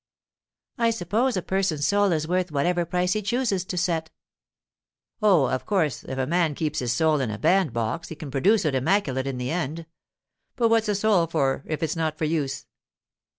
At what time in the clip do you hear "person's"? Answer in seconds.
1.43-1.85